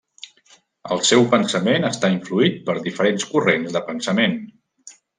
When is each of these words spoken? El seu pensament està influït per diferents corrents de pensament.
El 0.95 1.03
seu 1.09 1.25
pensament 1.35 1.87
està 1.91 2.11
influït 2.15 2.59
per 2.71 2.77
diferents 2.91 3.31
corrents 3.37 3.79
de 3.79 3.87
pensament. 3.95 4.39